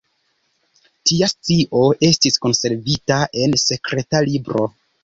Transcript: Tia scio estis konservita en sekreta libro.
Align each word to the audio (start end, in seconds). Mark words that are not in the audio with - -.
Tia 1.09 1.29
scio 1.35 1.83
estis 2.09 2.43
konservita 2.47 3.21
en 3.45 3.57
sekreta 3.69 4.27
libro. 4.33 4.69